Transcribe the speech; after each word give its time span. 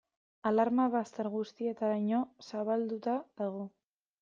Alarma 0.51 0.85
bazter 0.95 1.29
guztietaraino 1.35 2.23
zabalduta 2.47 3.17
dago. 3.45 3.65